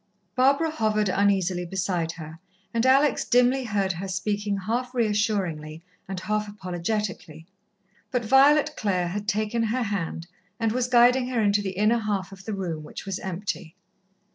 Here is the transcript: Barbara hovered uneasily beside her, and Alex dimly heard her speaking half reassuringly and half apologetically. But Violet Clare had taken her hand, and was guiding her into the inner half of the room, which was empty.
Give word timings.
Barbara 0.35 0.71
hovered 0.71 1.09
uneasily 1.09 1.63
beside 1.63 2.13
her, 2.13 2.39
and 2.73 2.87
Alex 2.87 3.23
dimly 3.23 3.65
heard 3.65 3.91
her 3.91 4.07
speaking 4.07 4.57
half 4.57 4.95
reassuringly 4.95 5.83
and 6.07 6.19
half 6.21 6.47
apologetically. 6.47 7.45
But 8.09 8.25
Violet 8.25 8.75
Clare 8.75 9.09
had 9.09 9.27
taken 9.27 9.61
her 9.61 9.83
hand, 9.83 10.25
and 10.59 10.71
was 10.71 10.87
guiding 10.87 11.27
her 11.27 11.39
into 11.39 11.61
the 11.61 11.73
inner 11.77 11.99
half 11.99 12.31
of 12.31 12.45
the 12.45 12.53
room, 12.55 12.83
which 12.83 13.05
was 13.05 13.19
empty. 13.19 13.75